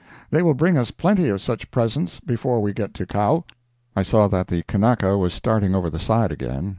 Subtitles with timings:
[0.31, 3.43] They will bring us plenty of such presents before we get to Kau."
[3.95, 6.69] I saw that the Kanaka was starting over the side again.